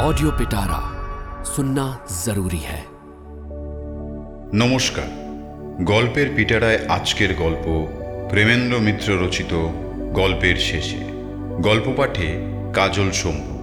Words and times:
Audio 0.00 0.30
पिटारा 0.30 0.78
सुनना 1.44 1.86
जरूरी 2.24 2.62
है 2.64 2.80
নমস্কার 4.54 5.08
গল্পের 5.84 6.28
পিটারায় 6.36 6.78
আজকের 6.88 7.34
গল্প 7.34 7.66
প্রেমেন্দ্র 8.30 8.80
মিত্র 8.80 9.08
রচিত 9.24 9.52
গল্পের 10.12 10.56
শেষে 10.56 11.02
গল্প 11.60 11.86
পাঠে 11.96 12.28
কাজল 12.74 13.10
শম্ভু 13.12 13.54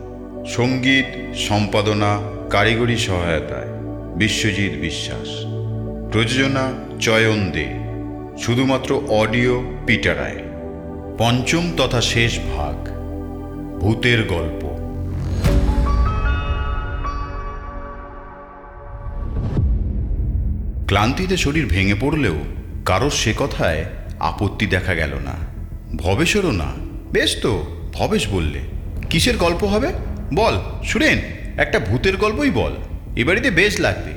সঙ্গীত 0.48 1.10
সম্পাদনা 1.48 2.12
কারিগরি 2.50 2.98
সহায়তায় 2.98 3.72
বিশ্বজিৎ 4.16 4.74
বিশ্বাস 4.82 5.30
প্রযোজনা 6.12 6.66
চয়ন 7.00 7.40
দে 7.52 7.68
শুধুমাত্র 8.38 8.90
অডিও 9.10 9.56
পিটারায় 9.86 10.42
পঞ্চম 11.18 11.64
তথা 11.78 12.02
শেষ 12.02 12.34
ভাগ 12.40 12.78
ভূতের 13.80 14.20
গল্প 14.28 14.62
ক্লান্তিতে 20.93 21.37
শরীর 21.37 21.67
ভেঙে 21.67 21.95
পড়লেও 21.95 22.37
কারোর 22.85 23.11
সে 23.11 23.35
কথায় 23.39 23.85
আপত্তি 24.21 24.67
দেখা 24.67 24.95
গেল 24.95 25.15
না। 25.15 25.33
ভবেশেরও 25.97 26.51
না। 26.51 26.73
বেশ 27.13 27.37
তো, 27.43 27.67
ভবেশ 27.93 28.29
বললে। 28.29 28.59
কিসের 29.11 29.37
গল্প 29.37 29.65
হবে? 29.65 29.89
বল, 30.35 30.53
সুরেন, 30.85 31.19
একটা 31.59 31.79
ভূতের 31.79 32.17
গল্পই 32.17 32.51
বল। 32.51 32.73
এ 33.17 33.25
বাড়িতে 33.25 33.51
বেশ 33.51 33.81
লাগবে। 33.81 34.13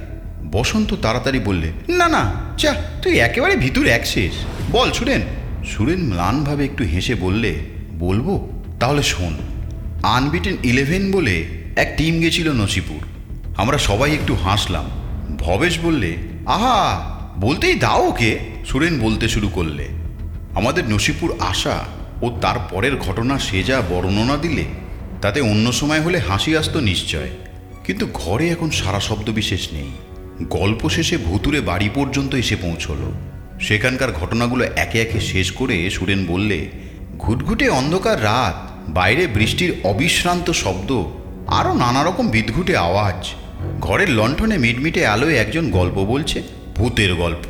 বসন্ত 0.52 0.96
তাড়াতাড়ি 1.02 1.40
বললে, 1.40 1.72
না 1.90 2.08
না 2.08 2.34
চা 2.58 2.76
তুই 3.02 3.20
একেবারে 3.20 3.56
ভিতর 3.56 3.86
এক 3.86 4.08
শেষ। 4.08 4.34
বল, 4.72 4.92
সুরেন। 4.92 5.22
সুরেন 5.66 6.02
ম্লানভাবে 6.02 6.66
একটু 6.66 6.84
হেসে 6.84 7.16
বললে, 7.16 7.56
বলব? 7.92 8.50
তাহলে 8.80 9.04
শোন, 9.04 9.38
আনবিটেন 10.04 10.58
ইলেভেন 10.64 11.12
বলে 11.12 11.46
এক 11.76 11.94
টিম 11.98 12.20
গেছিল 12.20 12.52
নসিপুর। 12.52 13.08
আমরা 13.58 13.78
সবাই 13.78 14.14
একটু 14.14 14.36
হাসলাম। 14.36 14.86
ভবেশ 15.38 15.80
বললে 15.84 16.35
আহা, 16.46 17.02
বলতেই 17.38 17.76
দাও 17.76 18.08
ওকে। 18.08 18.40
সুরেন 18.66 19.00
বলতে 19.00 19.28
শুরু 19.28 19.50
করলে। 19.50 19.88
আমাদের 20.56 20.90
নসিপুর 20.90 21.34
আসা 21.40 21.84
ও 22.22 22.38
তার 22.42 22.56
পরের 22.70 22.98
ঘটনা 22.98 23.40
সে 23.40 23.64
যা 23.64 23.82
বর্ণনা 23.90 24.38
দিলে, 24.38 24.64
তাতে 25.22 25.42
অন্য 25.42 25.72
সময় 25.72 26.02
হলে 26.02 26.20
হাসি 26.20 26.58
আসতো 26.58 26.80
নিশ্চয়। 26.80 27.30
কিন্তু 27.84 28.08
ঘরে 28.14 28.50
এখন 28.50 28.70
সারা 28.70 29.00
শব্দ 29.00 29.30
বিশেষ 29.30 29.74
নেই। 29.74 29.92
গল্প 30.42 30.90
শেষে 30.90 31.18
ভুতুরে 31.18 31.62
বাড়ি 31.62 31.90
পর্যন্ত 31.94 32.36
এসে 32.36 32.56
পৌঁছলো। 32.56 33.12
সেখানকার 33.60 34.12
ঘটনাগুলো 34.12 34.66
একে 34.76 35.02
একে 35.02 35.20
শেষ 35.20 35.52
করে 35.52 35.90
সুরেন 35.90 36.26
বললে, 36.26 36.70
ঘুটঘুটে 37.18 37.70
অন্ধকার 37.70 38.24
রাত, 38.24 38.72
বাইরে 38.90 39.28
বৃষ্টির 39.28 39.76
অবিশ্রান্ত 39.84 40.52
শব্দ 40.52 41.04
আরও 41.48 41.74
নানা 41.74 42.04
রকম 42.04 42.28
বিদঘুটে 42.28 42.78
আওয়াজ। 42.78 43.45
ঘরের 43.82 44.10
লণ্ঠনে 44.10 44.58
মিটমিটে 44.58 45.06
আলোয় 45.06 45.36
একজন 45.36 45.70
গল্প 45.70 45.94
বলছে, 45.94 46.44
ভূতের 46.76 47.16
গল্প। 47.16 47.46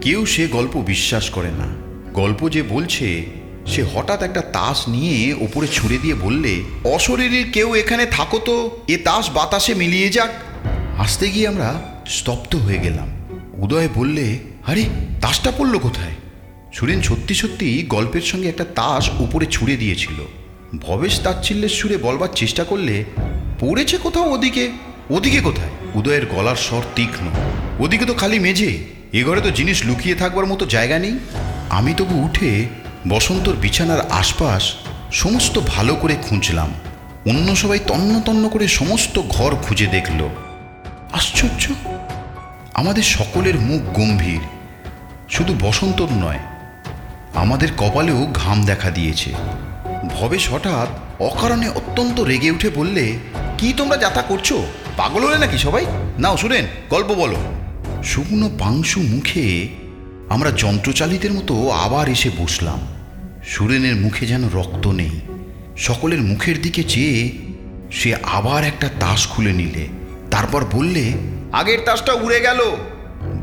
কেউ 0.00 0.26
সে 0.26 0.46
গল্প 0.46 0.82
বিশ্বাস 0.86 1.30
করে 1.30 1.50
না। 1.50 1.74
গল্প 2.12 2.48
যে 2.48 2.62
বলছে, 2.62 3.24
সে 3.66 3.82
হঠাৎ 3.82 4.22
একটা 4.22 4.40
তাস 4.40 4.88
নিয়ে 4.88 5.34
ওপরে 5.34 5.66
ছুঁড়ে 5.66 5.98
দিয়ে 5.98 6.14
বললে 6.14 6.62
অশরীরীর 6.84 7.50
কেউ 7.52 7.74
এখানে 7.74 8.06
থাকো 8.06 8.38
তো, 8.38 8.70
এ 8.88 8.98
তাস 9.04 9.30
বাতাসে 9.34 9.74
মিলিয়ে 9.74 10.08
যাক। 10.08 10.30
আসতে 10.98 11.30
গিয়ে 11.30 11.48
আমরা 11.48 11.82
স্তব্ধ 12.06 12.56
হয়ে 12.56 12.78
গেলাম। 12.78 13.08
উদয় 13.54 13.88
বললে, 13.94 14.38
আরে, 14.66 14.84
তাসটা 15.20 15.52
পড়ল 15.58 15.78
কোথায়? 15.78 16.12
সুরেন 16.72 17.02
সত্যি 17.02 17.34
সত্যি 17.34 17.86
গল্পের 17.88 18.20
সঙ্গে 18.20 18.48
একটা 18.48 18.64
তাস 18.64 19.10
উপরে 19.18 19.46
ছুঁড়ে 19.46 19.76
দিয়েছিল। 19.76 20.26
ভবেশ 20.80 21.20
তাচ্ছিল্যের 21.20 21.68
সুরে 21.68 21.96
বলবার 21.96 22.28
চেষ্টা 22.34 22.64
করলে, 22.64 23.04
পড়েছে 23.60 23.96
কোথাও 23.96 24.32
ওদিকে? 24.32 24.91
ওদিকে 25.10 25.40
কোথায়? 25.40 25.68
উদয়ের 25.94 26.26
গলার 26.26 26.56
স্বর 26.56 26.82
তীক্ষ্ণ। 26.94 27.26
ওদিকে 27.78 28.04
তো 28.04 28.14
খালি 28.14 28.38
মেঝে। 28.38 28.78
এ 29.12 29.24
ঘরে 29.24 29.40
তো 29.40 29.50
জিনিস 29.50 29.86
লুকিয়ে 29.86 30.14
থাকবার 30.14 30.46
মতো 30.46 30.66
জায়গা 30.66 30.98
নেই। 30.98 31.18
আমি 31.70 31.94
তবু 31.96 32.24
উঠে 32.24 32.66
বসন্তর 33.08 33.52
বিছানার 33.52 34.10
আশপাশ 34.10 34.74
সমস্ত 35.12 35.58
ভালো 35.66 35.94
করে 35.94 36.16
খুঁজলাম। 36.22 36.70
অন্য 37.26 37.56
সবাই 37.56 37.78
তন্ন 37.86 38.20
তন্ন 38.20 38.48
করে 38.48 38.68
সমস্ত 38.68 39.22
ঘর 39.28 39.56
খুঁজে 39.62 39.86
দেখল। 39.86 40.28
আশ্চর্য! 41.12 41.72
আমাদের 42.74 43.02
সকলের 43.02 43.60
মুখ 43.60 43.82
গম্ভীর। 43.98 44.40
শুধু 45.30 45.54
বসন্তর 45.60 46.06
নয়, 46.10 46.38
আমাদের 47.34 47.68
কপালেও 47.78 48.26
ঘাম 48.34 48.64
দেখা 48.64 48.90
দিয়েছে। 48.90 49.32
ভবেশ 50.10 50.52
হঠাৎ 50.52 50.88
অকারণে 51.22 51.68
অত্যন্ত 51.68 52.20
রেগে 52.20 52.50
উঠে 52.50 52.68
বললে, 52.68 53.16
কি 53.58 53.72
তোমরা 53.76 53.96
যাতা 53.96 54.22
করছ? 54.22 54.52
পাগল 54.96 55.24
হলে 55.24 55.38
নাকি 55.38 55.58
সবাই? 55.58 55.86
নাও, 56.18 56.36
শুনেন, 56.36 56.64
গল্প 56.90 57.06
বলো। 57.06 57.36
শুকনো 58.04 58.50
পাংশু 58.58 59.02
মুখে 59.02 59.68
আমরা 60.28 60.50
যন্ত্রচালিতের 60.50 61.32
মতো 61.32 61.70
আবার 61.70 62.08
এসে 62.08 62.30
বসলাম। 62.38 62.78
সুরেনের 63.44 63.96
মুখে 63.96 64.26
যেন 64.26 64.48
রক্ত 64.48 64.86
নেই। 64.86 65.20
সকলের 65.76 66.22
মুখের 66.22 66.62
দিকে 66.62 66.84
চেয়ে 66.84 67.32
সে 67.90 68.14
আবার 68.22 68.64
একটা 68.64 68.90
তাস 69.00 69.28
খুলে 69.28 69.52
নিলে। 69.52 69.88
তারপর 70.30 70.64
বললে, 70.72 71.12
আগের 71.52 71.78
তাসটা 71.84 72.12
উড়ে 72.12 72.40
গেল। 72.40 72.58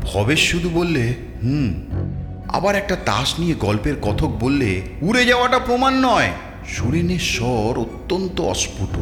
ভবেশ 0.02 0.50
শুধু 0.50 0.68
বললে, 0.68 1.14
হুম। 1.42 1.74
আবার 2.48 2.76
একটা 2.76 2.96
তাস 2.96 3.34
নিয়ে 3.38 3.54
গল্পের 3.54 3.94
কথক 4.02 4.28
বললে, 4.28 4.82
উড়ে 5.02 5.24
যাওয়াটা 5.24 5.58
প্রমাণ 5.58 5.94
নয়। 5.94 6.30
সুরেনের 6.68 7.18
স্বর 7.18 7.80
অত্যন্ত 7.80 8.40
অস্ফুট। 8.40 8.98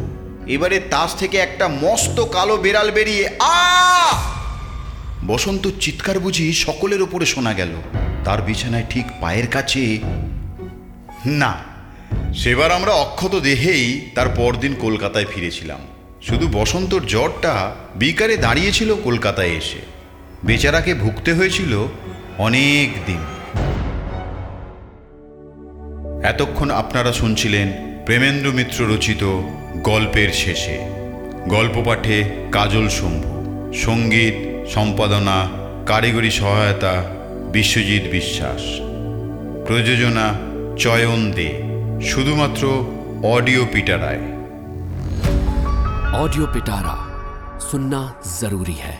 এবারে 0.49 0.79
তাস 0.79 1.15
থেকে 1.15 1.37
একটা 1.37 1.67
মস্ত 1.67 2.25
কালো 2.25 2.57
বেড়াল 2.57 2.91
বেরিয়ে, 2.91 3.29
আ! 3.39 4.11
বসন্ত 5.27 5.67
চিৎকার 5.79 6.19
বুঝি 6.19 6.53
সকলের 6.53 7.01
ওপরে 7.01 7.25
শোনা 7.25 7.53
গেল। 7.53 7.69
তার 8.25 8.41
বিছানায় 8.41 8.83
ঠিক 8.89 9.05
পায়ের 9.21 9.47
কাছে, 9.47 9.99
না, 11.25 11.53
সেবার 12.33 12.71
আমরা 12.71 12.91
অক্ষত 12.91 13.35
দেহেই 13.35 14.09
তার 14.15 14.27
পরদিন 14.35 14.75
কলকাতায় 14.75 15.25
ফিরেছিলাম। 15.25 15.79
শুধু 16.21 16.47
বসন্তর 16.51 17.01
জ্বরটা 17.05 17.75
বিকারে 17.95 18.37
দাঁড়িয়েছিল 18.37 18.95
কলকাতায় 18.95 19.51
এসে। 19.51 19.79
বেচারাকে 20.43 20.93
ভুগতে 20.93 21.33
হয়েছিল 21.33 21.87
অনেক 22.37 23.05
দিন। 23.05 23.19
এতক্ষণ 26.23 26.71
আপনারা 26.71 27.13
শুনছিলেন 27.13 27.88
প্রেমেন্দ্র 28.08 28.48
মিত্র 28.52 28.78
রচিত 28.88 29.22
গল্পের 29.82 30.30
শেষে 30.34 30.76
গল্প 31.48 31.76
পাঠে 31.86 32.16
কাজল 32.52 32.86
শম্ভু 32.88 33.32
সঙ্গীত 33.74 34.36
সম্পাদনা 34.74 35.38
কারিগরি 35.86 36.30
সহায়তা 36.30 36.94
বিশ্বজিৎ 37.52 38.04
বিশ্বাস 38.12 38.62
প্রযোজনা 39.66 40.26
চয়ন 40.78 41.20
দে 41.30 41.50
শুধুমাত্র 42.02 42.62
অডিও 43.26 43.62
পিটারায় 43.72 44.24
ऑडियो 46.16 46.46
पिटारा 46.46 46.94
सुनना 47.60 48.00
जरूरी 48.40 48.76
है 48.76 48.94